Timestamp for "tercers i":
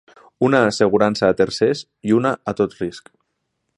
1.41-2.17